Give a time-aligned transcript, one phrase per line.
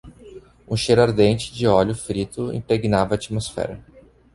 [0.67, 3.85] Um cheiro ardente de óleo frito impregnava a atmosfera.